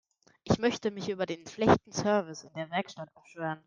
Ich 0.43 0.57
möchte 0.57 0.89
mich 0.89 1.09
über 1.09 1.27
den 1.27 1.45
schlechten 1.45 1.91
Service 1.91 2.43
in 2.45 2.53
der 2.55 2.71
Werkstatt 2.71 3.13
beschweren. 3.13 3.59